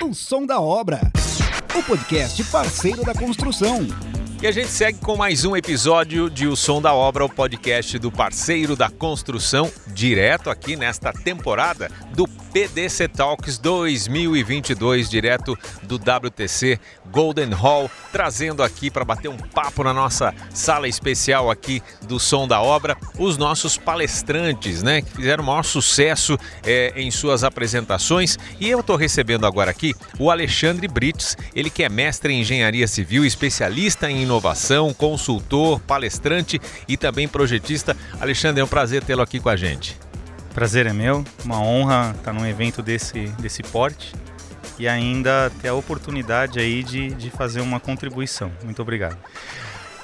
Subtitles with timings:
[0.00, 1.00] O Som da Obra,
[1.76, 3.80] o podcast parceiro da construção.
[4.40, 7.98] E a gente segue com mais um episódio de O Som da Obra, o podcast
[7.98, 16.78] do parceiro da construção, direto aqui nesta temporada do PDC Talks 2022, direto do WTC
[17.10, 22.46] Golden Hall, trazendo aqui para bater um papo na nossa sala especial aqui do Som
[22.46, 28.38] da Obra, os nossos palestrantes, né, que fizeram o maior sucesso é, em suas apresentações.
[28.60, 32.86] E eu estou recebendo agora aqui o Alexandre Brits, ele que é mestre em engenharia
[32.86, 37.96] civil, especialista em inovação, consultor, palestrante e também projetista.
[38.20, 39.98] Alexandre, é um prazer tê-lo aqui com a gente.
[40.54, 44.12] Prazer é meu, uma honra estar num evento desse, desse porte
[44.78, 48.52] e ainda ter a oportunidade aí de, de fazer uma contribuição.
[48.62, 49.16] Muito obrigado.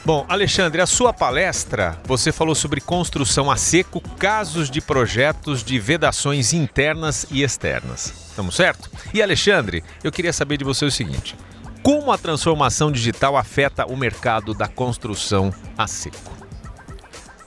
[0.04, 5.78] Bom, Alexandre, a sua palestra, você falou sobre construção a seco, casos de projetos de
[5.78, 8.12] vedações internas e externas.
[8.28, 8.90] Estamos certo?
[9.14, 11.34] E Alexandre, eu queria saber de você o seguinte:
[11.84, 16.32] como a transformação digital afeta o mercado da construção a seco?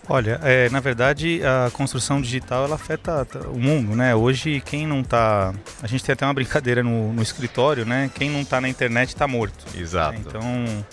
[0.07, 4.15] Olha, é, na verdade a construção digital ela afeta o mundo, né?
[4.15, 8.11] Hoje quem não está, a gente tem até uma brincadeira no, no escritório, né?
[8.13, 9.65] Quem não está na internet está morto.
[9.75, 10.13] Exato.
[10.13, 10.23] Né?
[10.27, 10.85] Então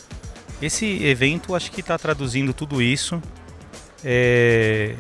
[0.61, 3.21] esse evento acho que está traduzindo tudo isso.
[4.03, 4.97] É,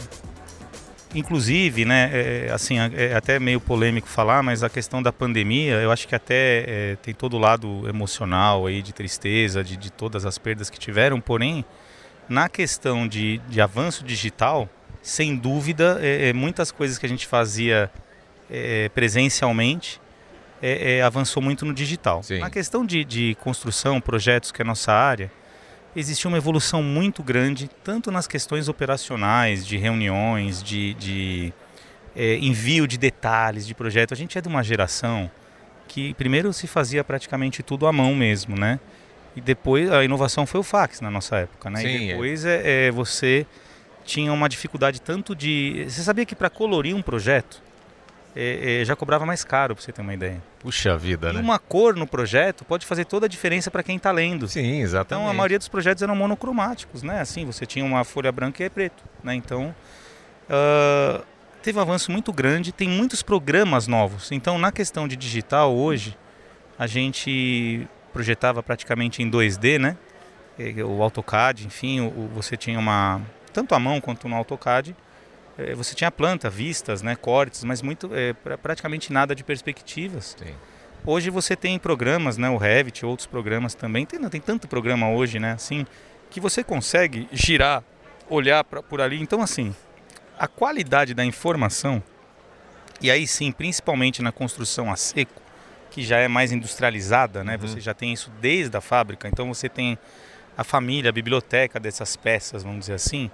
[1.15, 2.11] inclusive, né?
[2.12, 6.15] É, assim, é até meio polêmico falar, mas a questão da pandemia, eu acho que
[6.15, 10.69] até é, tem todo o lado emocional aí de tristeza, de, de todas as perdas
[10.69, 11.65] que tiveram, porém
[12.29, 14.69] na questão de, de avanço digital,
[15.03, 17.91] sem dúvida, é, é, muitas coisas que a gente fazia
[18.51, 20.01] é, presencialmente
[20.62, 22.23] é, é, avançou muito no digital.
[22.23, 22.39] Sim.
[22.39, 25.31] Na questão de, de construção, projetos, que é a nossa área,
[25.97, 31.53] existiu uma evolução muito grande, tanto nas questões operacionais, de reuniões, de, de
[32.17, 34.12] é, envio de detalhes de projeto.
[34.12, 35.31] A gente é de uma geração
[35.86, 38.81] que primeiro se fazia praticamente tudo à mão mesmo, né?
[39.36, 41.81] E depois a inovação foi o fax na nossa época, né?
[41.81, 42.86] Sim, e depois é.
[42.86, 43.47] é você
[44.05, 45.85] tinha uma dificuldade tanto de.
[45.89, 47.63] Você sabia que para colorir um projeto
[48.36, 50.42] é, é, já cobrava mais caro, para você ter uma ideia.
[50.58, 51.40] Puxa vida, e né?
[51.40, 54.48] uma cor no projeto pode fazer toda a diferença para quem está lendo.
[54.48, 55.22] Sim, exatamente.
[55.22, 57.20] Então a maioria dos projetos eram monocromáticos, né?
[57.20, 59.34] Assim, você tinha uma folha branca e é preto, né?
[59.34, 59.74] Então
[60.48, 61.24] uh,
[61.62, 64.33] teve um avanço muito grande, tem muitos programas novos.
[64.33, 66.16] Então na questão de digital hoje
[66.77, 69.96] a gente projetava praticamente em 2D, né?
[70.84, 73.20] O AutoCAD, enfim, o, você tinha uma
[73.52, 74.96] tanto a mão quanto no AutoCAD,
[75.59, 80.37] eh, você tinha planta, vistas, né, cortes, mas muito é, praticamente nada de perspectivas.
[80.39, 80.55] Sim.
[81.07, 84.07] Hoje você tem programas, né, o Revit, outros programas também.
[84.07, 85.87] Tem, tem tanto programa hoje, né, assim,
[86.31, 87.83] que você consegue girar,
[88.29, 89.20] olhar pra, por ali.
[89.20, 89.75] Então, assim,
[90.39, 92.03] a qualidade da informação
[93.01, 95.43] e aí sim, principalmente na construção a seco,
[95.91, 97.55] que já é mais industrializada, né?
[97.55, 97.69] Uhum.
[97.69, 99.29] Você já tem isso desde a fábrica.
[99.29, 99.98] Então você tem
[100.57, 103.31] a família, a biblioteca dessas peças, vamos dizer assim,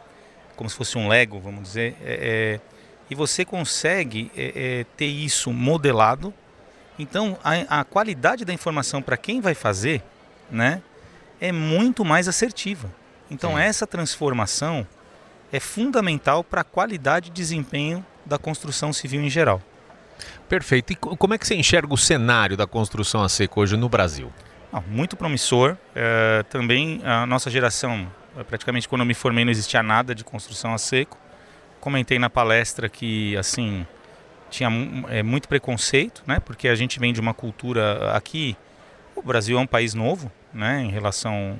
[0.60, 1.96] como se fosse um Lego, vamos dizer.
[2.04, 2.60] É, é,
[3.08, 6.34] e você consegue é, é ter isso modelado.
[6.98, 10.02] Então a, a qualidade da informação para quem vai fazer,
[10.50, 10.82] né,
[11.40, 12.92] é muito mais assertiva.
[13.30, 13.60] Então Sim.
[13.60, 14.86] essa transformação
[15.50, 19.62] é fundamental para a qualidade e desempenho da construção civil em geral.
[20.46, 20.92] Perfeito.
[20.92, 24.30] E como é que você enxerga o cenário da construção a seco hoje no Brasil?
[24.70, 25.78] Ah, muito promissor.
[25.94, 28.12] É, também a nossa geração,
[28.44, 31.18] praticamente quando eu me formei não existia nada de construção a seco.
[31.80, 33.86] Comentei na palestra que assim
[34.50, 34.68] tinha
[35.08, 36.40] é, muito preconceito, né?
[36.40, 38.56] Porque a gente vem de uma cultura aqui.
[39.14, 40.82] O Brasil é um país novo, né?
[40.82, 41.58] Em relação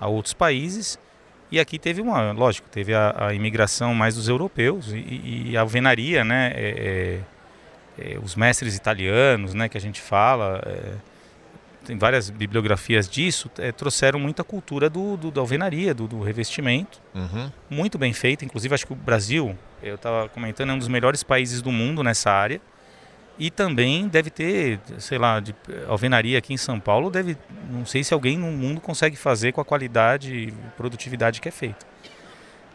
[0.00, 0.98] a outros países.
[1.50, 5.62] E aqui teve uma, lógico, teve a, a imigração mais dos europeus e, e a
[5.62, 6.52] alvenaria, né?
[6.54, 7.20] É,
[7.98, 10.94] é, é, os mestres italianos, né, que a gente fala, é,
[11.84, 17.00] tem várias bibliografias disso, é, trouxeram muita cultura do, do da alvenaria, do, do revestimento,
[17.14, 17.50] uhum.
[17.68, 18.44] muito bem feita.
[18.44, 22.02] Inclusive, acho que o Brasil, eu estava comentando, é um dos melhores países do mundo
[22.02, 22.60] nessa área.
[23.38, 25.54] E também deve ter, sei lá, de
[25.88, 27.38] alvenaria aqui em São Paulo, deve,
[27.70, 31.50] não sei se alguém no mundo consegue fazer com a qualidade e produtividade que é
[31.50, 31.86] feita.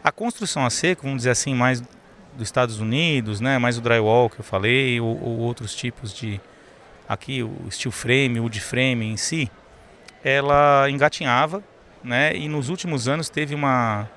[0.02, 4.28] A construção a seco, vamos dizer assim, mais dos Estados Unidos, né, mais o drywall
[4.28, 6.40] que eu falei, ou, ou outros tipos de
[7.08, 9.50] aqui o steel frame, o de frame em si,
[10.24, 11.62] ela engatinhava,
[12.02, 14.08] né, e nos últimos anos teve uma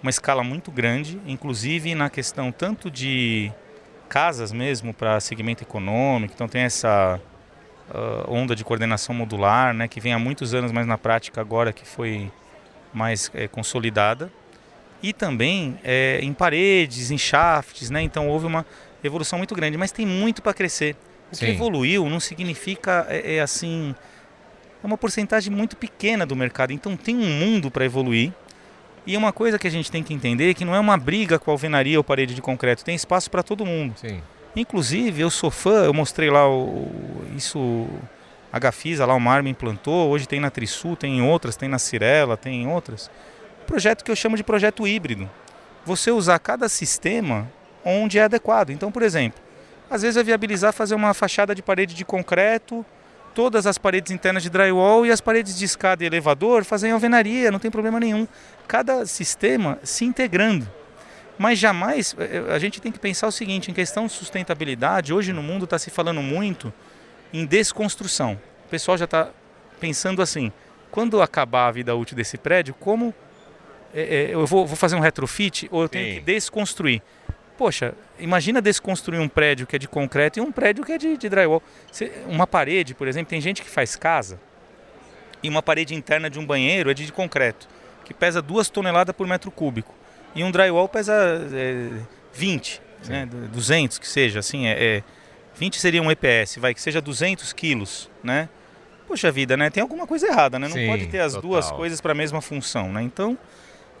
[0.00, 3.52] uma escala muito grande, inclusive na questão tanto de
[4.08, 7.20] casas mesmo para segmento econômico, então tem essa
[7.90, 11.72] uh, onda de coordenação modular, né, que vem há muitos anos, mas na prática agora
[11.72, 12.30] que foi
[12.92, 14.30] mais é, consolidada
[15.02, 18.02] e também é, em paredes, em shafts, né?
[18.02, 18.66] Então houve uma
[19.02, 20.96] evolução muito grande, mas tem muito para crescer.
[21.30, 21.46] O Sim.
[21.46, 23.94] que evoluiu não significa, é, é assim,
[24.82, 26.72] é uma porcentagem muito pequena do mercado.
[26.72, 28.32] Então tem um mundo para evoluir.
[29.06, 31.38] E uma coisa que a gente tem que entender é que não é uma briga
[31.38, 33.94] com a alvenaria ou parede de concreto, tem espaço para todo mundo.
[33.96, 34.20] Sim.
[34.54, 36.90] Inclusive, eu sou fã, eu mostrei lá o,
[37.36, 37.86] isso,
[38.52, 41.78] a Gafisa, lá o Marma implantou, hoje tem na Trisul, tem em outras, tem na
[41.78, 43.10] Cirela, tem em outras.
[43.66, 45.28] Projeto que eu chamo de projeto híbrido.
[45.86, 47.50] Você usar cada sistema
[47.84, 48.70] onde é adequado.
[48.70, 49.40] Então, por exemplo,
[49.90, 52.84] às vezes é viabilizar fazer uma fachada de parede de concreto,
[53.34, 56.92] todas as paredes internas de drywall e as paredes de escada e elevador fazer em
[56.92, 58.26] alvenaria, não tem problema nenhum.
[58.66, 60.68] Cada sistema se integrando.
[61.38, 65.32] Mas jamais eh, a gente tem que pensar o seguinte: em questão de sustentabilidade, hoje
[65.32, 66.72] no mundo está se falando muito
[67.32, 68.38] em desconstrução.
[68.66, 69.30] O pessoal já está
[69.78, 70.50] pensando assim:
[70.90, 73.14] quando acabar a vida útil desse prédio, como
[73.94, 76.14] eh, eh, eu vou, vou fazer um retrofit ou eu tenho Sim.
[76.16, 77.02] que desconstruir?
[77.56, 81.16] Poxa, imagina desconstruir um prédio que é de concreto e um prédio que é de,
[81.16, 81.62] de drywall.
[81.90, 84.38] Você- uma parede, por exemplo, tem gente que faz casa
[85.42, 87.68] e uma parede interna de um banheiro é de concreto,
[88.04, 89.94] que pesa duas toneladas por metro cúbico.
[90.34, 91.14] E um drywall pesa
[91.52, 91.88] é,
[92.32, 95.02] 20, né, 200 que seja, assim, é, é,
[95.56, 98.48] 20 seria um EPS, vai, que seja 200 quilos, né?
[99.06, 99.70] Poxa vida, né?
[99.70, 100.68] Tem alguma coisa errada, né?
[100.68, 101.50] Não Sim, pode ter as total.
[101.50, 103.02] duas coisas para a mesma função, né?
[103.02, 103.38] Então,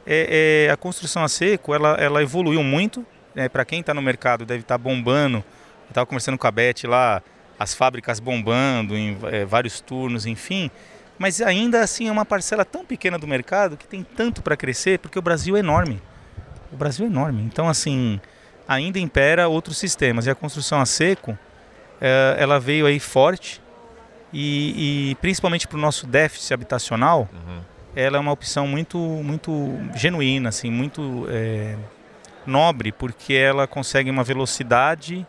[0.06, 3.04] é, é, a construção a seco, ela, ela evoluiu muito.
[3.38, 3.48] Né?
[3.48, 5.38] Para quem está no mercado, deve estar bombando.
[5.38, 7.22] Eu estava conversando com a Beth lá,
[7.56, 10.68] as fábricas bombando em é, vários turnos, enfim.
[11.16, 14.98] Mas ainda assim é uma parcela tão pequena do mercado que tem tanto para crescer,
[14.98, 16.02] porque o Brasil é enorme.
[16.72, 17.42] O Brasil é enorme.
[17.44, 18.20] Então, assim,
[18.66, 20.26] ainda impera outros sistemas.
[20.26, 21.38] E a construção a seco,
[22.00, 23.60] eh, ela veio aí forte
[24.32, 27.60] e, e principalmente para o nosso déficit habitacional, Uhum.
[27.94, 31.76] ela é uma opção muito, muito genuína, assim, muito eh,
[32.48, 35.26] nobre, porque ela consegue uma velocidade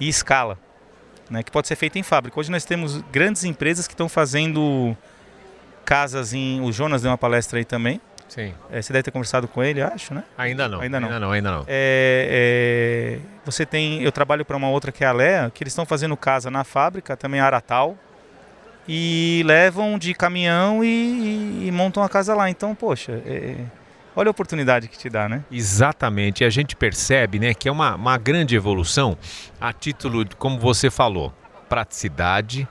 [0.00, 0.58] e escala,
[1.30, 2.38] né, que pode ser feita em fábrica.
[2.38, 4.96] Hoje nós temos grandes empresas que estão fazendo
[5.84, 6.60] casas em...
[6.60, 8.00] O Jonas deu uma palestra aí também.
[8.28, 8.52] Sim.
[8.70, 10.22] Eh, você deve ter conversado com ele, acho, né?
[10.36, 10.80] Ainda não.
[10.80, 11.08] Ainda não.
[11.08, 11.64] Ainda não, ainda não.
[11.66, 15.72] É, é, você tem, eu trabalho para uma outra que é a Lea, que eles
[15.72, 17.96] estão fazendo casa na fábrica, também Aratal,
[18.86, 22.50] e levam de caminhão e, e- e montam a casa lá.
[22.50, 23.54] Então, poxa, é,
[24.18, 25.44] olha a oportunidade que te dá, né?
[25.48, 26.42] Exatamente.
[26.42, 29.16] E a gente percebe né, que é uma, uma grande evolução
[29.60, 31.32] a título, de, como você falou,
[31.68, 32.66] praticidade.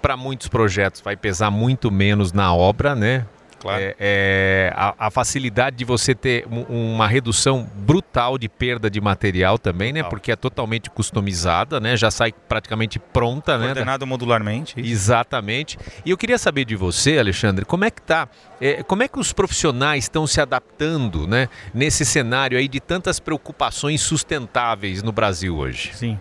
[0.00, 3.26] Para muitos projetos vai pesar muito menos na obra, né?
[3.60, 3.82] Claro.
[3.82, 9.00] É, é, a, a facilidade de você ter um- uma redução brutal de perda de
[9.00, 10.02] material também, né?
[10.04, 11.96] Porque é totalmente customizada, né?
[11.96, 13.64] Já sai praticamente pronta, né?
[13.66, 14.80] Coordenado modularmente.
[14.80, 14.90] isso.
[14.90, 15.76] Exatamente.
[16.04, 18.28] E eu queria saber de você, Alexandre, como é que tá?
[18.60, 23.18] é, como é que os profissionais estão se adaptando, né, nesse cenário aí de tantas
[23.20, 25.90] preocupações sustentáveis no Brasil hoje?
[25.94, 26.18] Sim.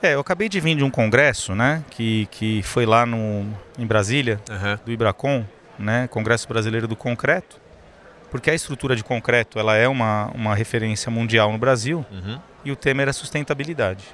[0.00, 3.46] É, eu acabei de vir de um congresso, né, que, que foi lá no,
[3.78, 4.78] em Brasília, Aham.
[4.86, 5.44] do Ibracon,
[5.78, 7.60] né, Congresso Brasileiro do Concreto,
[8.30, 12.38] porque a estrutura de concreto ela é uma, uma referência mundial no Brasil, Uhum.
[12.64, 14.04] e o tema era sustentabilidade.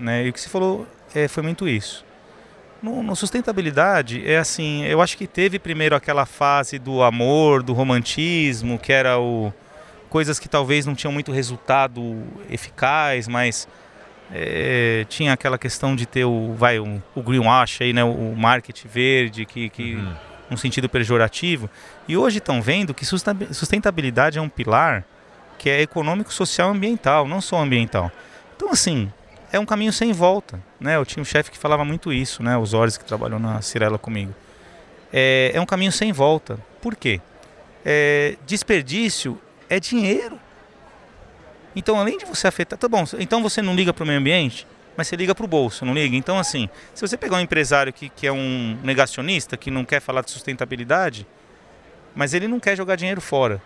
[0.00, 0.24] Né?
[0.26, 2.04] E o que você falou é, foi muito isso.
[2.82, 7.72] No, no sustentabilidade, é assim, eu acho que teve primeiro aquela fase do amor, do
[7.72, 9.52] romantismo, que era o
[10.10, 13.66] coisas que talvez não tinham muito resultado eficaz, mas
[14.30, 18.88] é, tinha aquela questão de ter o, vai, o, o greenwash aí, né, o marketing
[18.88, 20.14] verde, que, que Uhum.
[20.52, 21.68] Num sentido pejorativo.
[22.06, 25.04] E hoje estão vendo que sustentabilidade é um pilar
[25.58, 28.10] que é econômico, social e ambiental, não só ambiental.
[28.56, 29.10] Então, assim,
[29.50, 30.60] é um caminho sem volta.
[30.78, 30.96] Né?
[30.96, 32.56] Eu tinha um chefe que falava muito isso, né?
[32.56, 34.34] os Ores que trabalhou na Cirela comigo.
[35.12, 36.58] É, é um caminho sem volta.
[36.80, 37.20] Por quê?
[37.84, 40.38] É, desperdício é dinheiro.
[41.74, 42.78] Então, além de você afetar.
[42.78, 45.48] Tá bom, então você não liga para o meio ambiente, mas você liga para o
[45.48, 46.14] bolso, não liga?
[46.16, 50.00] Então, assim, se você pegar um empresário que, que é um negacionista, que não quer
[50.00, 51.26] falar de sustentabilidade,
[52.14, 53.60] mas ele não quer jogar dinheiro fora.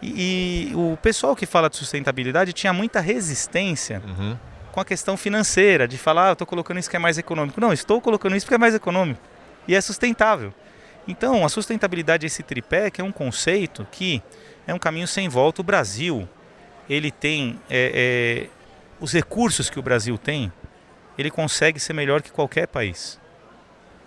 [0.00, 4.36] E, e o pessoal que fala de sustentabilidade tinha muita resistência Uhum.
[4.72, 7.60] com a questão financeira, de falar, ah, eu estou colocando isso que é mais econômico.
[7.60, 9.20] Não, estou colocando isso porque é mais econômico
[9.68, 10.52] e é sustentável.
[11.06, 14.22] Então, a sustentabilidade, esse tripé, que é um conceito que
[14.66, 15.60] é um caminho sem volta.
[15.60, 16.28] O Brasil,
[16.88, 18.61] ele tem é, é,
[19.02, 20.52] os recursos que o Brasil tem,
[21.18, 23.20] ele consegue ser melhor que qualquer país.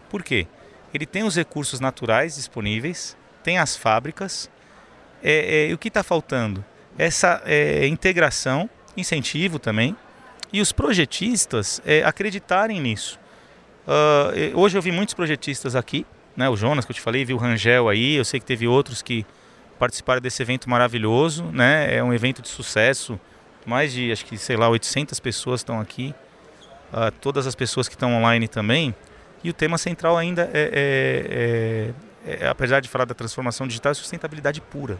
[0.10, 0.48] Por quê?
[0.94, 4.50] Ele tem os recursos naturais disponíveis, tem as fábricas.
[5.22, 6.64] É, é, e o que está faltando?
[6.98, 9.98] Essa é, integração, incentivo também,
[10.54, 13.20] e os projetistas é, acreditarem nisso.
[13.88, 16.50] Eh, hoje eu vi muitos projetistas aqui, né?
[16.50, 19.02] O Jonas que eu te falei, vi o Rangel aí, eu sei que teve outros
[19.02, 19.26] que
[19.78, 21.94] participaram desse evento maravilhoso, né?
[21.94, 23.20] É um evento de sucesso,
[23.66, 26.14] mais de acho que sei lá 800 pessoas estão aqui.
[26.94, 28.94] a todas as pessoas que estão online também.
[29.44, 31.94] E o tema central ainda é,
[32.26, 34.98] é, é, é apesar de falar da transformação digital, é sustentabilidade pura,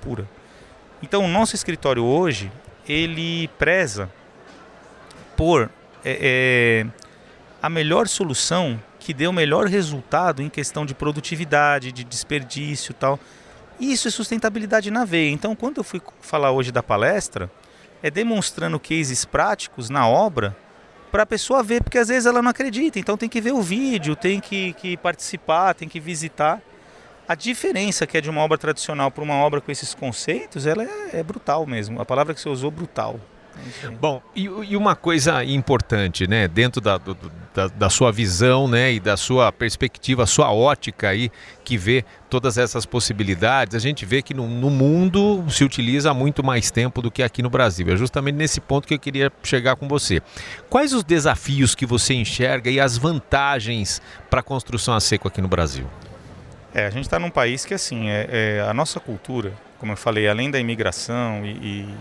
[0.00, 0.28] pura.
[1.02, 2.50] Então, o nosso escritório hoje
[2.88, 4.08] ele preza
[5.36, 5.70] por
[6.04, 6.86] é, é,
[7.60, 13.18] a melhor solução que dê o melhor resultado em questão de produtividade, de desperdício, tal.
[13.78, 15.30] Isso é sustentabilidade na veia.
[15.30, 17.50] Então, quando eu fui falar hoje da palestra,
[18.02, 20.56] é demonstrando cases práticos na obra
[21.10, 22.98] para a pessoa ver, porque às vezes ela não acredita.
[22.98, 26.60] Então, tem que ver o vídeo, tem que, que participar, tem que visitar.
[27.28, 30.84] A diferença que é de uma obra tradicional para uma obra com esses conceitos, ela
[30.84, 32.00] é, é brutal mesmo.
[32.00, 33.18] A palavra que você usou, brutal.
[34.00, 37.16] Bom, e, e, uma coisa importante, né, dentro da, do,
[37.54, 41.30] da, da, sua visão, né, e da sua perspectiva, sua ótica aí,
[41.64, 46.14] que vê todas essas possibilidades, a gente vê que no, no, mundo se utiliza há
[46.14, 47.86] muito mais tempo do que aqui no Brasil.
[47.92, 50.20] É justamente nesse ponto que eu queria chegar com você.
[50.68, 55.40] Quais os desafios que você enxerga e as vantagens para a construção a seco aqui
[55.40, 55.86] no Brasil?
[56.74, 59.96] É, a gente está num país que, assim, é, é, a nossa cultura, como eu
[59.96, 61.94] falei, além da imigração e, e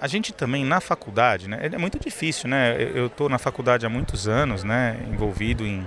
[0.00, 1.68] a gente também na faculdade, né?
[1.70, 2.76] É muito difícil, né?
[2.94, 4.98] Eu estou na faculdade há muitos anos, né?
[5.12, 5.86] Envolvido em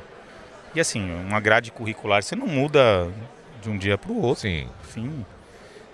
[0.75, 3.07] e assim uma grade curricular você não muda
[3.61, 4.41] de um dia para o outro.
[4.41, 4.69] Sim.
[4.83, 5.25] Enfim,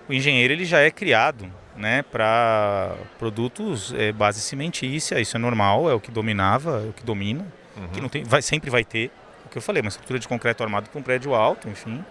[0.08, 2.02] o engenheiro ele já é criado, né?
[2.02, 7.02] Para produtos é, base cimentícia, isso é normal, é o que dominava, é o que
[7.02, 7.46] domina,
[7.76, 7.88] uhum.
[7.88, 9.10] que não tem, vai sempre vai ter.
[9.46, 12.04] O que eu falei, uma estrutura de concreto armado para um prédio alto, enfim.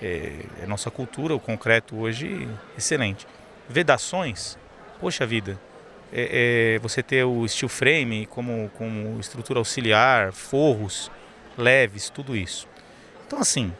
[0.00, 0.32] É,
[0.62, 3.26] é nossa cultura, o concreto hoje excelente.
[3.68, 4.58] Vedações
[5.04, 5.60] poxa vida,
[6.10, 11.10] é, é, você ter o steel frame como, como estrutura auxiliar, forros
[11.58, 12.66] leves, tudo isso.
[13.26, 13.70] Então, assim,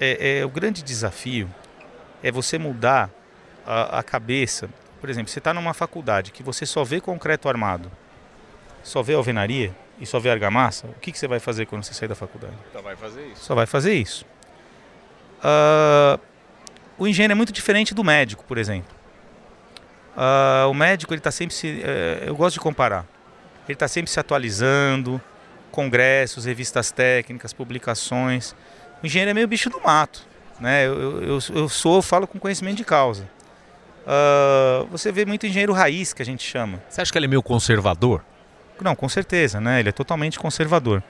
[0.00, 1.48] é, é o grande desafio
[2.24, 3.08] é você mudar
[3.64, 4.68] a, a cabeça.
[5.00, 7.88] Por exemplo, você está numa faculdade que você só vê concreto armado,
[8.82, 11.94] só vê alvenaria e só vê argamassa, o que, que você vai fazer quando você
[11.94, 12.56] sair da faculdade?
[12.72, 13.44] Só vai fazer isso.
[13.44, 14.26] Só vai fazer isso.
[15.38, 16.18] Uh,
[16.98, 19.03] o engenheiro é muito diferente do médico, por exemplo.
[20.16, 23.04] Uh, o médico ele está sempre se, uh, eu gosto de comparar.
[23.66, 25.20] Ele está sempre se atualizando,
[25.70, 28.54] congressos, revistas técnicas, publicações.
[29.02, 30.26] O engenheiro é meio bicho do mato,
[30.60, 30.86] né?
[30.86, 33.28] Eu, eu, eu sou, eu falo com conhecimento de causa.
[34.04, 36.82] Uh, você vê muito engenheiro raiz que a gente chama.
[36.88, 38.22] Você acha que ele é meio conservador?
[38.80, 39.80] Não, com certeza, né?
[39.80, 41.02] Ele é totalmente conservador.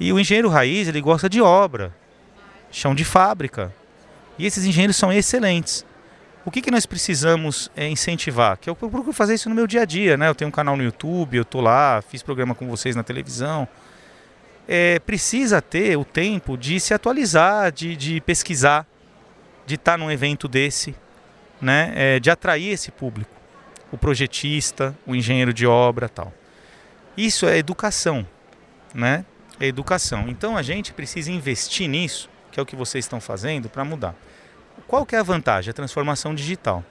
[0.00, 1.94] E o engenheiro raiz ele gosta de obra,
[2.70, 3.72] chão de fábrica.
[4.38, 5.84] E esses engenheiros são excelentes.
[6.48, 8.56] O que, que nós precisamos é, incentivar?
[8.56, 10.30] Que eu procuro fazer isso no meu dia a dia, né?
[10.30, 13.68] Eu tenho um canal no YouTube, eu tô lá, fiz programa com vocês na televisão.
[14.66, 18.86] É, precisa ter o tempo de se atualizar, de, de pesquisar,
[19.66, 20.94] de estar tá num evento desse,
[21.60, 21.92] né?
[21.94, 23.30] É, de atrair esse público,
[23.92, 26.32] o projetista, o engenheiro de obra, tal.
[27.14, 28.26] Isso é educação,
[28.94, 29.22] né?
[29.60, 30.24] É educação.
[30.30, 34.14] Então a gente precisa investir nisso, que é o que vocês estão fazendo, para mudar.
[34.88, 35.70] Qual que é a vantagem?
[35.70, 36.82] A transformação digital.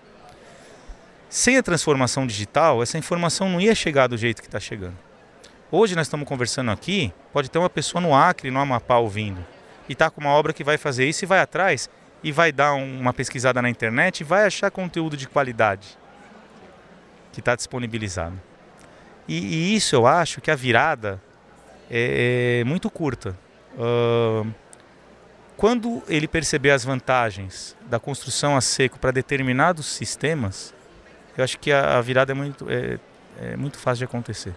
[1.27, 4.96] Sem a transformação digital, essa informação não ia chegar do jeito que está chegando.
[5.72, 9.44] Hoje nós estamos conversando aqui, pode ter uma pessoa no Acre, no Amapá ouvindo,
[9.89, 11.89] e está com uma obra que vai fazer isso e vai atrás
[12.24, 15.98] e vai dar uma pesquisada na internet e vai achar conteúdo de qualidade
[17.34, 18.39] que está disponibilizado.
[19.27, 21.20] E, e, isso eu acho que a virada
[21.89, 23.36] é, é muito curta.
[23.74, 24.48] Uh,
[25.58, 30.74] quando ele perceber as vantagens da construção a seco para determinados sistemas,
[31.36, 33.00] eu acho que a, virada é muito, é,
[33.42, 34.54] é, muito fácil de acontecer.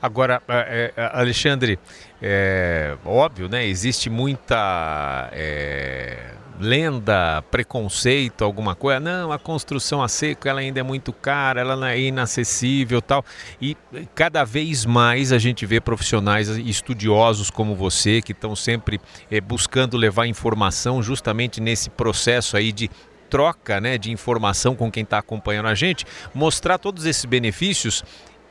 [0.00, 1.78] Agora, é, é Alexandre,
[2.22, 3.66] é, óbvio, né?
[3.66, 9.00] Existe muita é, lenda, preconceito, alguma coisa.
[9.00, 13.24] Não, a construção a seco ela ainda é muito cara, ela é inacessível tal.
[13.60, 13.76] E
[14.14, 19.00] cada vez mais a gente vê profissionais estudiosos como você que estão sempre
[19.30, 22.90] é, buscando levar informação justamente nesse processo aí de
[23.30, 28.04] troca né, de informação com quem está acompanhando a gente, mostrar todos esses benefícios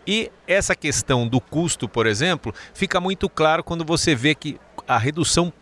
[0.07, 4.97] e essa questão do custo, por exemplo, fica muito claro quando você vê que a
[4.97, 5.53] redução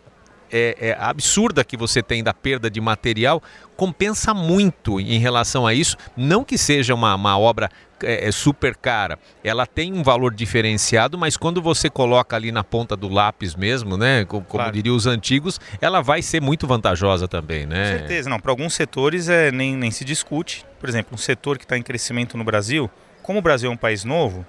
[0.50, 3.42] é, é, absurda que você tem da perda de material
[3.76, 5.96] compensa muito em relação a isso.
[6.16, 7.70] Não que seja uma, uma obra
[8.02, 12.62] é, é, super cara, ela tem um valor diferenciado, mas quando você coloca ali na
[12.62, 14.72] ponta do lápis mesmo, né, como, claro.
[14.72, 17.92] diriam os antigos, ela vai ser muito vantajosa também, né?
[17.92, 18.38] Com certeza, não.
[18.38, 20.64] Para alguns setores é, nem, nem se discute.
[20.78, 22.90] Por exemplo, um setor que está em crescimento no Brasil,
[23.22, 24.46] como o Brasil é um país novo,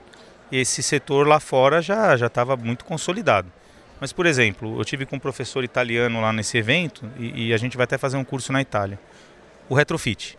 [0.51, 3.51] esse setor lá fora já já estava muito consolidado.
[3.99, 7.57] Mas, por exemplo, eu tive com um professor italiano lá nesse evento e, e a
[7.57, 8.99] gente vai até fazer um curso na Itália.
[9.67, 10.37] O retrofit.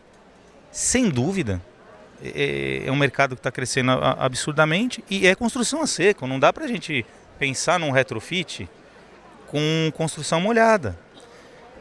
[0.70, 1.60] Sem dúvida,
[2.22, 6.26] é, é um mercado que está crescendo absurdamente e é construção a seco.
[6.26, 7.04] Não dá para a gente
[7.38, 8.68] pensar num retrofit
[9.46, 10.98] com construção molhada.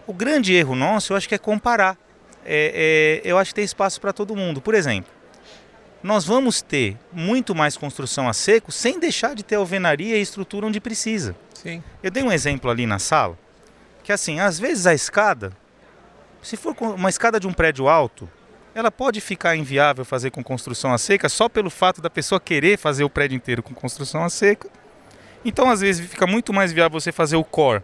[0.08, 1.98] O grande erro nosso, eu acho que é comparar.
[2.46, 4.60] É, é, eu acho que tem espaço para todo mundo.
[4.60, 5.12] Por exemplo,
[6.02, 10.66] nós vamos ter muito mais construção a seco sem deixar de ter alvenaria e estrutura
[10.66, 11.36] onde precisa.
[11.54, 11.84] Sim.
[12.02, 13.38] Eu dei um exemplo ali na sala,
[14.04, 15.52] que assim, às vezes a escada,
[16.42, 18.30] se for uma escada de um prédio alto,
[18.74, 22.78] ela pode ficar inviável fazer com construção a seca só pelo fato da pessoa querer
[22.78, 24.70] fazer o prédio inteiro com construção a seca.
[25.44, 27.84] Então, às vezes, fica muito mais viável você fazer o core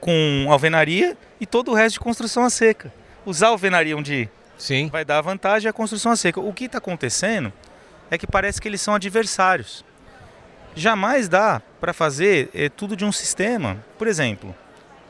[0.00, 2.92] com alvenaria e todo o resto de construção a seca.
[3.24, 4.88] Usar alvenaria onde Sim.
[4.88, 6.40] vai dar vantagem a construção a seca.
[6.40, 7.52] O que está acontecendo
[8.10, 9.84] é que parece que eles são adversários.
[10.74, 13.76] Jamais dá para fazer é, tudo de um sistema.
[13.98, 14.54] Por exemplo,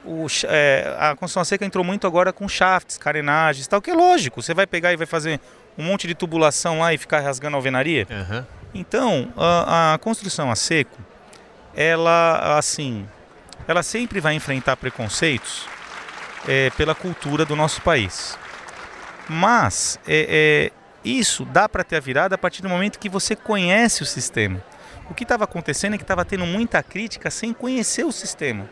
[0.05, 3.95] o, é, a construção a seca entrou muito agora com shafts, carenagens tal, que é
[3.95, 4.43] lógico.
[4.43, 5.41] Você vai pegar e vai fazer
[5.79, 8.07] um monte de tubulação lá e ficar rasgando a alvenaria.
[8.11, 8.45] Uhum.
[8.75, 10.99] Então, a, a construção a seco,
[11.75, 13.07] ela, assim,
[13.67, 15.67] ela sempre vai enfrentar preconceitos
[16.47, 18.39] é, pela cultura do nosso país.
[19.29, 23.35] Mas é, é, isso dá para ter a virada a partir do momento que você
[23.35, 24.63] conhece o sistema.
[25.09, 28.69] O que estava acontecendo é que estava tendo muita crítica sem conhecer o sistema.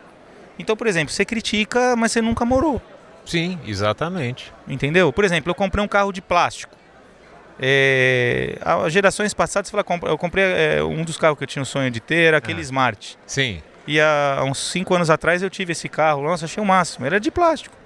[0.58, 2.80] Então, por exemplo, você critica, mas você nunca morou.
[3.24, 4.52] Sim, exatamente.
[4.66, 5.12] Entendeu?
[5.12, 6.76] Por exemplo, eu comprei um carro de plástico.
[7.60, 11.90] É, as gerações passadas, eu comprei é, um dos carros que eu tinha o sonho
[11.90, 12.62] de ter, era aquele ah.
[12.62, 13.18] Smart.
[13.26, 13.62] Sim.
[13.86, 17.18] E há uns 5 anos atrás eu tive esse carro, nossa, achei o máximo, era
[17.18, 17.76] de plástico.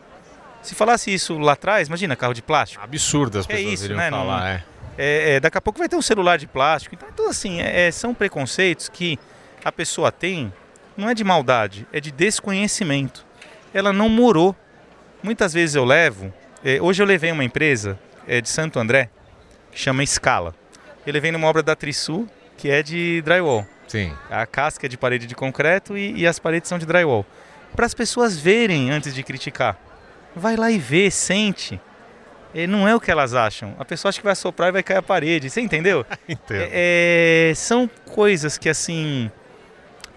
[0.66, 2.82] Se falasse isso lá atrás, imagina, carro de plástico.
[2.82, 4.10] Absurdo as é pessoas é isso, né?
[4.10, 4.64] falar, Não, é.
[4.98, 5.40] É, é.
[5.40, 6.92] Daqui a pouco vai ter um celular de plástico.
[6.96, 9.16] Então, então assim, é, são preconceitos que
[9.64, 10.52] a pessoa tem,
[10.96, 13.24] não é de maldade, é de desconhecimento.
[13.72, 14.56] Ela não morou.
[15.22, 16.34] Muitas vezes eu levo,
[16.80, 17.96] hoje eu levei uma empresa
[18.42, 19.08] de Santo André,
[19.70, 20.52] que chama Scala.
[21.06, 23.64] Eu levei numa obra da Trisul, que é de drywall.
[23.86, 24.12] Sim.
[24.28, 27.24] A casca é de parede de concreto e, e as paredes são de drywall.
[27.74, 29.85] Para as pessoas verem antes de criticar.
[30.36, 31.80] Vai lá e vê, sente.
[32.54, 33.74] E não é o que elas acham.
[33.78, 35.48] A pessoa acha que vai soprar e vai cair a parede.
[35.48, 36.04] Você entendeu?
[36.28, 36.68] Entendo.
[36.70, 39.30] É, são coisas que, assim,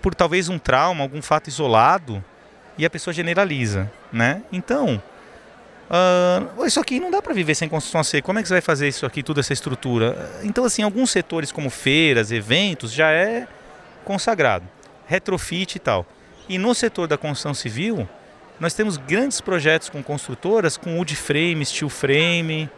[0.01, 2.23] por talvez um trauma, algum fato isolado,
[2.77, 4.43] e a pessoa generaliza, né?
[4.51, 5.01] Então,
[5.89, 8.27] Uh, isso aqui não dá para viver sem construção a seco.
[8.27, 10.29] Como é que você vai fazer isso aqui, toda essa estrutura?
[10.43, 13.47] Então, assim, alguns setores como feiras, eventos, já é
[14.05, 14.67] consagrado.
[15.07, 16.05] Retrofit e tal.
[16.47, 18.07] E no setor da construção civil,
[18.59, 22.69] nós temos grandes projetos com construtoras, com wood frame, steel frame,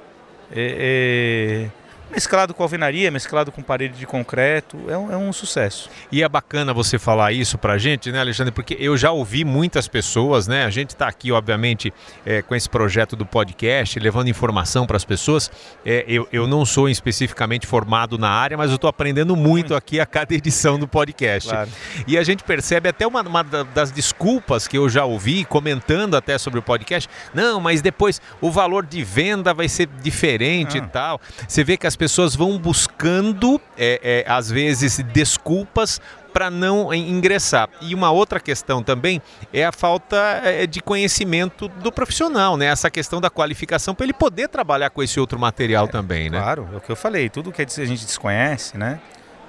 [0.51, 1.80] é, é,
[2.11, 5.89] mesclado com alvenaria, mesclado com parede de concreto, é um, é um, sucesso.
[6.11, 8.51] E é bacana você falar isso pra gente, né, Alexandre?
[8.51, 10.65] Porque eu já ouvi muitas pessoas, né?
[10.65, 11.93] A gente está aqui, obviamente,
[12.25, 15.49] é, com esse projeto do podcast, levando informação para as pessoas.
[15.85, 19.99] É, eu, eu não sou especificamente formado na área, mas eu estou aprendendo muito aqui
[19.99, 21.49] a cada edição do podcast.
[21.49, 21.69] Claro.
[22.05, 26.37] E a gente percebe até uma, uma das desculpas que eu já ouvi, comentando até
[26.37, 27.09] sobre o podcast.
[27.33, 30.83] Não, mas depois o valor de venda vai ser diferente ah.
[30.83, 31.21] e tal.
[31.47, 36.01] Você vê que as pessoas vão buscando, é, é, às vezes, desculpas
[36.33, 37.69] para não ingressar.
[37.79, 39.21] E uma outra questão também
[39.53, 42.65] é a falta é, de conhecimento do profissional, né?
[42.65, 46.39] Essa questão da qualificação para ele poder trabalhar com esse outro material é, também, né?
[46.39, 47.29] Claro, é o que eu falei.
[47.29, 48.99] Tudo que a gente desconhece, né?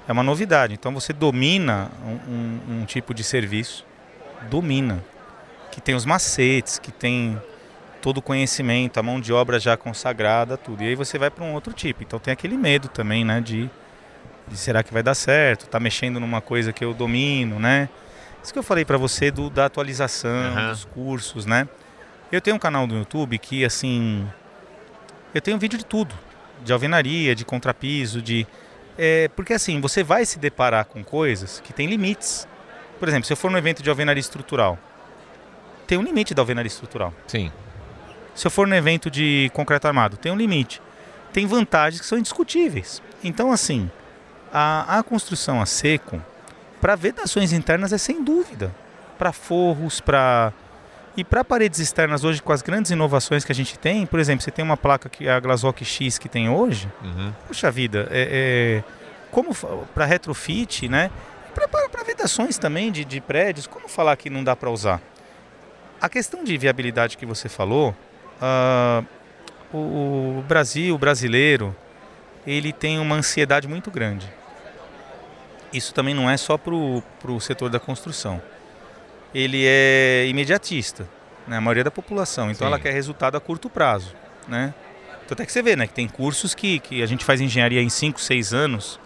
[0.07, 0.75] É uma novidade.
[0.75, 3.83] Então você domina um, um, um tipo de serviço,
[4.47, 5.03] domina,
[5.71, 7.41] que tem os macetes, que tem
[8.03, 10.83] todo o conhecimento, a mão de obra já consagrada, tudo.
[10.83, 12.03] E aí você vai para um outro tipo.
[12.03, 13.69] Então tem aquele medo também, né, de,
[14.45, 15.67] de será que vai dar certo?
[15.67, 17.87] Tá mexendo numa coisa que eu domino, né?
[18.43, 20.69] Isso que eu falei para você do da atualização, uhum.
[20.69, 21.65] dos cursos, né?
[22.29, 24.27] Eu tenho um canal no YouTube que assim,
[25.33, 26.13] eu tenho vídeo de tudo,
[26.61, 28.45] de alvenaria, de contrapiso, de
[28.97, 32.45] é, porque assim, você vai se deparar com coisas que têm limites.
[32.99, 34.77] Por exemplo, se eu for no evento de alvenaria estrutural,
[35.87, 37.13] tem um limite da alvenaria estrutural.
[37.27, 37.49] Sim.
[38.35, 40.81] Se eu for no evento de concreto armado, tem um limite.
[41.31, 43.01] Tem vantagens que são indiscutíveis.
[43.23, 43.89] Então, assim,
[44.51, 46.21] a, a construção a seco,
[46.79, 48.73] para vedações internas é sem dúvida.
[49.17, 50.53] Para forros, para.
[51.15, 54.43] E para paredes externas hoje, com as grandes inovações que a gente tem, por exemplo,
[54.43, 57.31] você tem uma placa que é a Glazoc X que tem hoje, uhum.
[57.47, 58.93] puxa vida, é, é
[59.29, 59.53] como
[59.93, 61.11] para retrofit, né?
[61.53, 64.99] Para vedações também de, de prédios, como falar que não dá para usar?
[66.01, 67.95] A questão de viabilidade que você falou,
[68.43, 69.05] Uh,
[69.73, 71.73] o, o Brasil, o brasileiro,
[72.45, 74.27] ele tem uma ansiedade muito grande.
[75.71, 78.41] Isso também não é só para o setor da construção.
[79.33, 81.07] Ele é imediatista,
[81.47, 81.57] né?
[81.57, 82.51] a maioria da população.
[82.51, 82.73] Então Sim.
[82.73, 84.13] ela quer resultado a curto prazo.
[84.47, 84.73] Né?
[85.25, 85.87] Então até que você vê, né?
[85.87, 88.99] Que tem cursos que, que a gente faz engenharia em 5, 6 anos,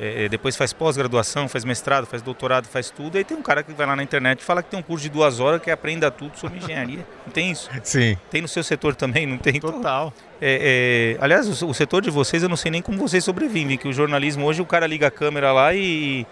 [0.00, 3.18] é, depois faz pós-graduação, faz mestrado, faz doutorado, faz tudo.
[3.18, 5.02] Aí tem um cara que vai lá na internet e fala que tem um curso
[5.02, 7.04] de duas horas que aprenda tudo sobre engenharia.
[7.26, 7.68] Não tem isso?
[7.82, 8.16] Sim.
[8.30, 9.58] Tem no seu setor também, não tem?
[9.60, 10.12] Total.
[10.40, 13.76] É, é, aliás, o, o, setor de vocês, eu não sei nem como vocês sobrevivem,
[13.76, 16.24] que o jornalismo hoje o cara liga a câmera lá e,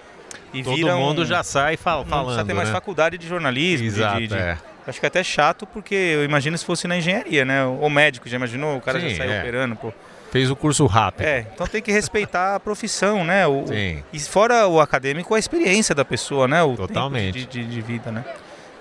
[0.54, 2.36] e Todo vira mundo um, já sai fal não falando.
[2.36, 2.74] Já tem mais né?
[2.74, 3.86] faculdade de jornalismo.
[3.88, 4.56] Exato, de, de, é.
[4.86, 7.64] Acho que é até chato, porque eu imagino se fosse na engenharia, né?
[7.64, 8.76] Ou médico, já imaginou?
[8.76, 9.40] O cara Sim, já saiu é.
[9.40, 9.92] operando, pô.
[10.36, 11.24] Fez o curso rápido.
[11.26, 13.46] É, então tem que respeitar a profissão, né?
[13.46, 14.02] O, Sim.
[14.12, 16.62] E fora o acadêmico, a experiência da pessoa, né?
[16.62, 17.46] O Totalmente.
[17.46, 18.22] de, de, de vida, né?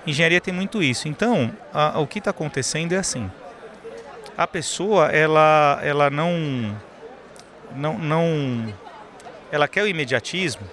[0.06, 1.08] Engenharia tem muito isso.
[1.08, 3.32] Então, a- o que está acontecendo é assim.
[4.38, 6.76] A pessoa, ela, ela não,
[7.74, 8.74] não, não,
[9.50, 10.64] ela quer o imediatismo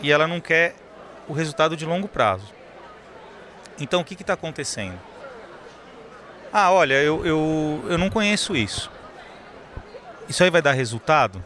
[0.00, 0.74] e ela não quer
[1.28, 2.46] o resultado de longo prazo.
[3.78, 4.98] Então, o que está acontecendo?
[6.50, 8.90] Ah, olha, eu, eu, eu não conheço isso.
[10.30, 11.44] Isso aí vai dar resultado?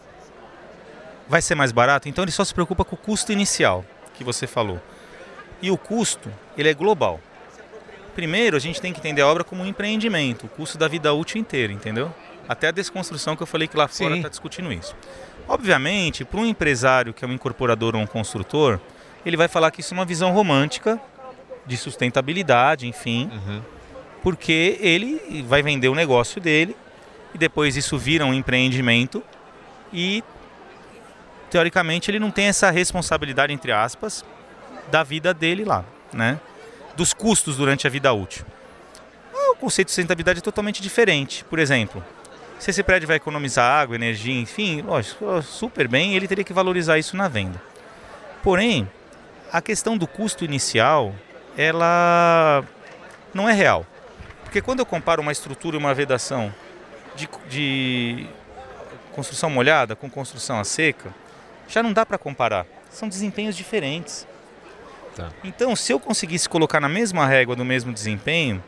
[1.27, 2.09] Vai ser mais barato?
[2.09, 4.81] Então ele só se preocupa com o custo inicial que você falou.
[5.63, 7.19] E o custo, ele é global.
[8.15, 11.13] Primeiro, a gente tem que entender a obra como um empreendimento, o custo da vida
[11.15, 12.15] útil inteira, entendeu?
[12.49, 14.95] Até a desconstrução que eu falei que lá fora está discutindo isso.
[15.49, 18.79] Obviamente, para um empresário que é um incorporador ou um construtor,
[19.25, 21.01] ele vai falar que isso é uma visão romântica
[21.67, 23.63] de sustentabilidade, enfim, Uhum.
[24.23, 26.77] porque ele vai vender o negócio dele
[27.35, 29.23] e depois isso vira um empreendimento
[29.93, 30.23] e
[31.51, 34.25] teoricamente ele não tem essa responsabilidade entre aspas
[34.91, 36.39] da vida dele lá, né?
[36.97, 38.45] Dos custos durante a vida útil.
[39.35, 41.45] Ah, O conceito de sustentabilidade é totalmente diferente.
[41.45, 42.05] Por exemplo,
[42.59, 46.99] se esse prédio vai economizar água, energia, enfim, lógico, super bem, ele teria que valorizar
[46.99, 47.61] isso na venda.
[48.43, 48.89] Porém,
[49.53, 51.15] a questão do custo inicial,
[51.57, 52.63] ela
[53.33, 53.87] não é real.
[54.45, 56.55] Porque quando eu comparo uma estrutura e uma vedação
[57.15, 58.27] de, de
[59.15, 61.15] construção molhada com construção a seca,
[61.69, 62.67] já não dá para comparar.
[62.91, 64.27] São desempenhos diferentes.
[65.17, 65.31] Tá.
[65.45, 68.63] Então, se eu conseguisse colocar na mesma régua do mesmo desempenho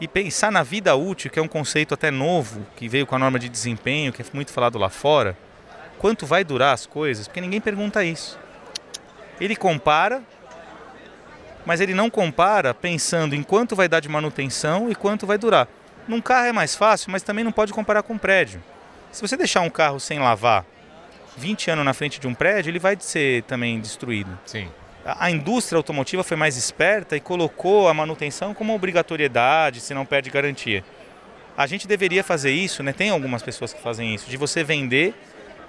[0.00, 3.18] e pensar na vida útil, que é um conceito até novo, que veio com a
[3.18, 5.36] norma de desempenho, que é muito falado lá fora,
[5.98, 7.28] quanto vai durar as coisas?
[7.28, 8.38] Porque ninguém pergunta isso.
[9.40, 10.22] Ele compara,
[11.64, 15.68] mas ele não compara pensando em quanto vai dar de manutenção e quanto vai durar.
[16.06, 18.62] Num carro é mais fácil, mas também não pode comparar com um prédio.
[19.10, 20.64] Se você deixar um carro sem lavar
[21.36, 24.38] 20 anos na frente de um prédio, ele vai ser também destruído.
[24.44, 24.68] Sim.
[25.04, 30.04] A a indústria automotiva foi mais esperta e colocou a manutenção como obrigatoriedade, se não
[30.06, 30.84] perde garantia.
[31.56, 32.92] A gente deveria fazer isso, né?
[32.92, 35.14] Tem algumas pessoas que fazem isso, de você vender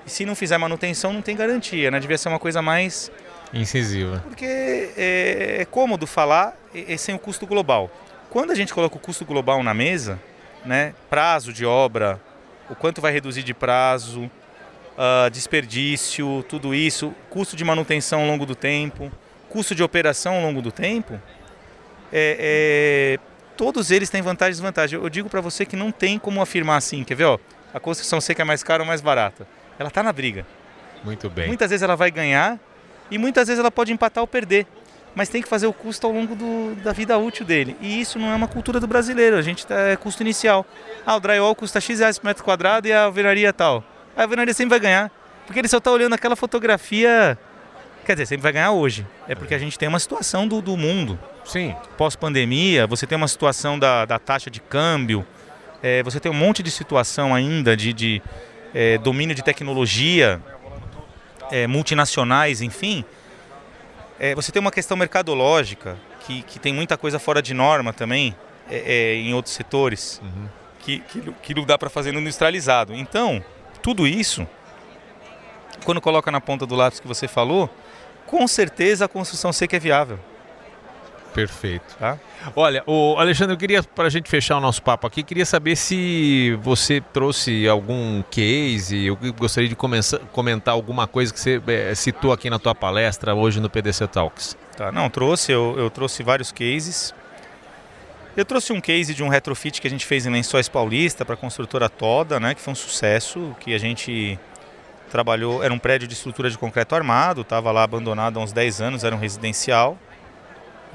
[0.06, 2.00] e se não fizer manutenção não tem garantia, né?
[2.00, 3.12] Devia ser uma coisa mais
[3.54, 4.24] Incisiva.
[4.26, 7.92] porque é, é cômodo falar e, e sem o custo global.
[8.36, 10.20] Quando a gente coloca o custo global na mesa,
[10.66, 12.20] né, prazo de obra,
[12.70, 14.30] o quanto vai reduzir de prazo,
[14.98, 19.10] ah, desperdício, tudo isso, custo de manutenção ao longo do tempo,
[19.48, 21.14] custo de operação ao longo do tempo,
[22.12, 23.20] é, é,
[23.56, 25.00] todos eles têm vantagem e desvantagem.
[25.00, 27.24] Eu digo para você que não tem como afirmar assim, quer ver?
[27.24, 27.40] Ó,
[27.74, 29.48] a construção seca é mais cara ou mais barata.
[29.80, 30.46] Ela está na briga.
[31.06, 31.48] Muito bem.
[31.48, 32.60] Muitas vezes ela vai ganhar
[33.10, 34.68] e muitas vezes ela pode empatar ou perder.
[35.16, 37.76] Mas tem que fazer o custo ao longo do- da vida útil dele.
[37.80, 39.38] E isso não é uma cultura do brasileiro.
[39.38, 40.66] A gente tá, é custo inicial.
[41.06, 43.82] Ah, o drywall custa X reais por metro quadrado e a alvenaria tal.
[44.16, 45.10] A alvenaria sempre vai ganhar.
[45.48, 47.38] Porque ele só está olhando aquela fotografia.
[48.06, 49.08] Quer dizer, sempre vai ganhar hoje.
[49.28, 51.18] É porque a gente tem uma situação do, do mundo.
[51.46, 51.74] Sim.
[51.98, 55.26] Pós-pandemia, você tem uma situação da, da taxa de câmbio.
[55.82, 58.22] é, você tem um monte de situação ainda de, de,
[58.74, 60.42] é, domínio de tecnologia
[61.52, 63.06] é, multinacionais, enfim,
[64.20, 68.36] é, você tem uma questão mercadológica que, que tem muita coisa fora de norma também
[68.70, 70.48] é, é, em outros setores Uhum.
[70.80, 72.94] que, que, que não dá para fazer no industrializado.
[72.94, 73.44] Então,
[73.82, 74.48] tudo isso,
[75.84, 77.70] quando coloca na ponta do lápis que você falou,
[78.26, 80.20] com certeza a construção seca é viável.
[81.36, 81.96] Perfeito.
[82.00, 82.18] Tá?
[82.56, 85.76] Olha, o Alexandre, eu queria, para a gente fechar o nosso papo aqui, queria saber
[85.76, 91.94] se você trouxe algum case, eu gostaria de começar- comentar alguma coisa que você eh,
[91.94, 94.58] citou aqui na tua palestra hoje no PDC Talks.
[94.78, 97.14] Tá, não, trouxe, eu, eu trouxe vários cases.
[98.38, 101.36] Eu trouxe um case de um retrofit que a gente fez em Lençóis Paulista para
[101.36, 104.40] a construtora Toda, né, que foi um sucesso, que a gente
[105.12, 108.82] trabalhou, era um prédio de estrutura de concreto armado, estava lá abandonado há uns 10
[108.82, 109.98] anos, era um residencial.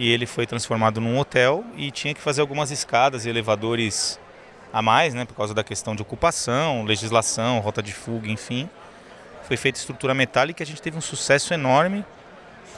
[0.01, 4.19] E ele foi transformado num hotel e tinha que fazer algumas escadas e elevadores
[4.73, 8.67] a mais, né, por causa da questão de ocupação, legislação, rota de fuga, enfim.
[9.43, 12.03] Foi feita estrutura metálica e a gente teve um sucesso enorme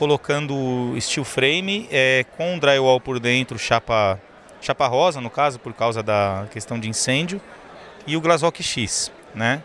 [0.00, 4.18] colocando steel frame é, com drywall por dentro, chapa,
[4.60, 7.40] chapa rosa no caso, por causa da questão de incêndio,
[8.04, 9.62] e o Glazoc X, né?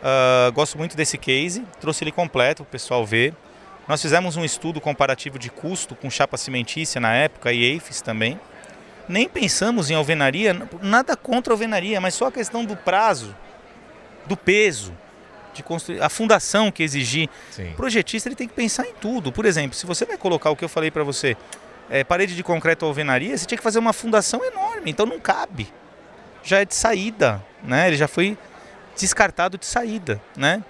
[0.00, 3.34] Uh, gosto muito desse case, trouxe ele completo o pessoal ver.
[3.92, 8.40] Nós fizemos um estudo comparativo de custo com chapa cimentícia na época e EIFES também.
[9.06, 13.36] Nem pensamos em alvenaria, nada contra alvenaria, mas só a questão do prazo,
[14.24, 14.94] do peso,
[15.52, 17.28] de construir, a fundação que exigir.
[17.50, 17.72] Sim.
[17.72, 19.30] O projetista ele tem que pensar em tudo.
[19.30, 21.36] Por exemplo, se você vai colocar o que eu falei para você,
[21.90, 25.20] é, parede de concreto ou alvenaria, você tinha que fazer uma fundação enorme, então não
[25.20, 25.70] cabe.
[26.42, 27.88] Já é de saída, né?
[27.88, 28.38] Ele já foi
[28.96, 30.64] descartado de saída, né?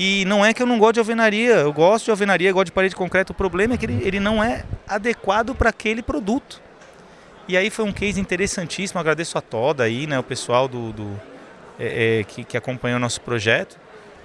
[0.00, 2.72] E não é que eu não gosto de alvenaria, eu gosto de alvenaria, gosto de
[2.72, 3.32] parede de concreto.
[3.32, 6.62] O problema é que ele, ele não é adequado para aquele produto.
[7.48, 11.20] E aí foi um case interessantíssimo, agradeço a toda aí, né, o pessoal do, do
[11.80, 13.76] é, é, que, que acompanhou o nosso projeto.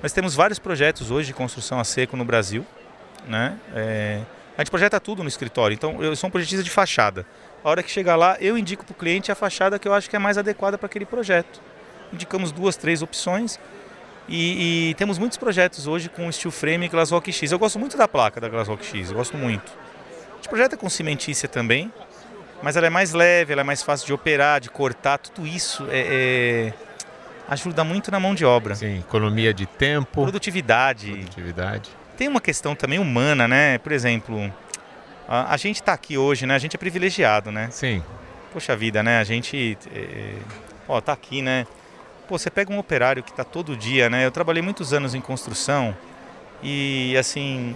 [0.04, 2.64] Nós temos vários projetos hoje de construção a seco no Brasil,
[3.28, 3.58] né?
[3.74, 4.20] É,
[4.56, 7.26] a gente projeta tudo no escritório, então eu sou um projetista de fachada.
[7.64, 10.08] A hora que chegar lá, eu indico para o cliente a fachada que eu acho
[10.08, 11.60] que é mais adequada para aquele projeto
[12.14, 13.60] indicamos duas, três opções.
[14.28, 17.52] E, e, temos muitos projetos hoje com steel frame e Glassrock X.
[17.52, 19.72] Eu gosto muito da placa da Glassrock X, eu gosto muito.
[20.32, 21.92] A gente projeta com cimentícia também,
[22.62, 25.86] mas ela é mais leve, ela é mais fácil de operar, de cortar, tudo isso
[25.90, 26.74] é, é...
[27.50, 28.76] ajuda muito na mão de obra.
[28.76, 30.22] Sim, economia de tempo.
[30.22, 31.12] Produtividade.
[31.12, 31.90] Produtividade.
[32.18, 33.78] Tem uma questão também humana, né?
[33.80, 34.52] Por exemplo,
[35.28, 36.56] a, a gente está aqui hoje, né?
[36.56, 37.68] A gente é privilegiado, né?
[37.72, 38.02] Sim.
[38.54, 39.20] Poxa vida, né?
[39.20, 40.36] A gente, é...
[40.88, 41.68] ó, tá aqui, né?
[42.34, 44.26] Pô, você pega um operário que está todo dia, né?
[44.26, 45.96] Eu trabalhei muitos anos em construção
[46.64, 47.76] e assim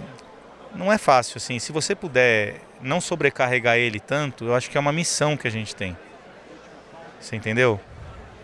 [0.74, 1.60] não é fácil assim.
[1.60, 5.50] Se você puder não sobrecarregar ele tanto, eu acho que é uma missão que a
[5.50, 5.96] gente tem.
[7.20, 7.78] Você entendeu?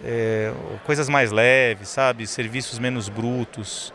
[0.05, 0.53] É,
[0.85, 2.29] coisas mais leves, sabe?
[2.29, 3.92] Serviços menos brutos.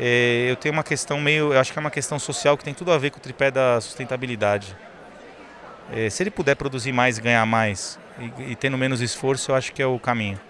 [0.00, 2.72] É, eu tenho uma questão meio, eu acho que é uma questão social que tem
[2.72, 4.74] tudo a ver com o tripé da sustentabilidade.
[5.92, 9.74] É, se ele puder produzir mais ganhar mais e, e tendo menos esforço, eu acho
[9.74, 10.40] que é o caminho.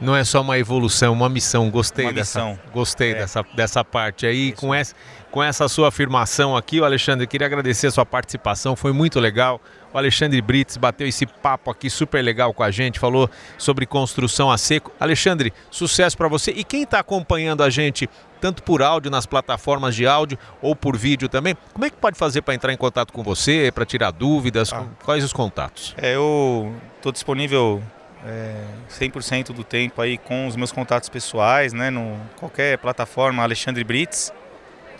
[0.00, 1.68] Não é só uma evolução, uma missão.
[1.70, 2.58] Gostei uma dessa, missão.
[2.72, 3.14] gostei é.
[3.14, 4.52] dessa, dessa parte aí.
[4.52, 4.94] Com essa,
[5.30, 9.60] com essa sua afirmação aqui, o Alexandre, queria agradecer a sua participação, foi muito legal.
[9.92, 14.50] O Alexandre Brits bateu esse papo aqui super legal com a gente, falou sobre construção
[14.50, 14.92] a seco.
[15.00, 16.52] Alexandre, sucesso para você.
[16.52, 18.08] E quem está acompanhando a gente,
[18.40, 22.16] tanto por áudio nas plataformas de áudio ou por vídeo também, como é que pode
[22.16, 24.72] fazer para entrar em contato com você, para tirar dúvidas?
[24.72, 24.84] Ah.
[25.04, 25.94] Quais os contatos?
[25.96, 27.82] É, eu estou disponível
[28.24, 33.84] é, 100% do tempo aí com os meus contatos pessoais, né, no qualquer plataforma Alexandre
[33.84, 34.32] Brits.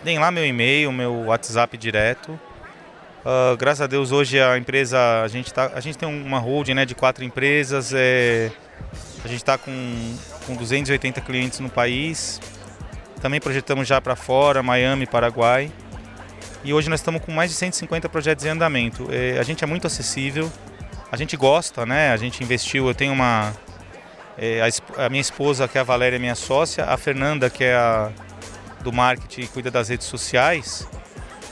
[0.03, 2.39] Deem lá meu e-mail, meu WhatsApp direto.
[3.19, 6.73] Uh, graças a Deus hoje a empresa, a gente, tá, a gente tem uma holding
[6.73, 8.49] né, de quatro empresas, é,
[9.23, 10.15] a gente está com,
[10.47, 12.39] com 280 clientes no país.
[13.21, 15.69] Também projetamos já para fora, Miami, Paraguai.
[16.63, 19.07] E hoje nós estamos com mais de 150 projetos em andamento.
[19.11, 20.49] É, a gente é muito acessível,
[21.11, 22.11] a gente gosta, né?
[22.11, 23.53] A gente investiu, eu tenho uma
[24.37, 27.75] é, a, a, minha esposa, que é a Valéria, minha sócia, a Fernanda, que é
[27.75, 28.11] a
[28.81, 30.87] do marketing e cuida das redes sociais.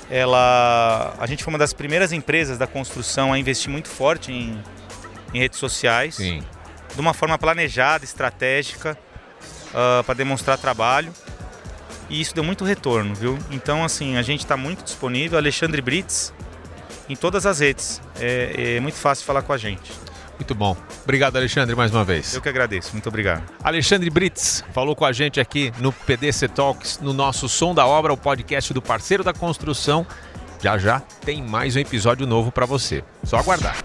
[0.10, 4.58] Ela, a gente foi uma das primeiras empresas da construção a investir muito forte em,
[5.34, 6.42] em redes sociais, Sim.
[6.94, 8.98] de uma forma planejada, estratégica,
[9.72, 11.14] uh, para demonstrar trabalho.
[12.10, 13.38] E isso deu muito retorno, viu?
[13.52, 15.38] Então, assim, a gente está muito disponível.
[15.38, 16.34] Alexandre Brits,
[17.10, 18.02] em todas as redes.
[18.20, 19.92] É, é muito fácil falar com a gente.
[20.38, 20.78] Muito bom.
[21.04, 22.34] Obrigado, Alexandre, mais uma vez.
[22.36, 22.92] Eu que agradeço.
[22.94, 23.44] Muito obrigado.
[23.64, 28.14] Alexandre Brits falou com a gente aqui no PDC Talks, no nosso Som da Obra,
[28.14, 30.06] o podcast do parceiro da construção.
[30.62, 33.04] Já já tem mais um episódio novo para você.
[33.24, 33.78] Só aguardar.